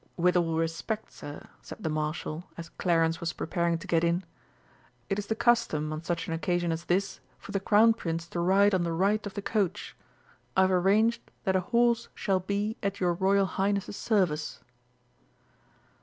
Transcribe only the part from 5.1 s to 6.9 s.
"It is the custom on such an occasion as